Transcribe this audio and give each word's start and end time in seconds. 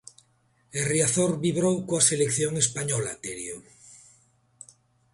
E 0.77 0.79
Riazor 0.93 1.31
vibrou 1.45 1.75
coa 1.87 2.05
selección 2.09 2.53
española, 2.65 3.19
Terio. 3.23 3.57